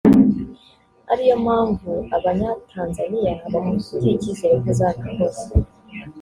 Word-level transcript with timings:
ariyo 1.11 1.35
mpamvu 1.43 1.91
abanyatanzaniya 2.17 3.33
bamufitiye 3.51 4.11
ikizere 4.15 4.53
ko 4.63 4.67
azabikora 4.73 5.37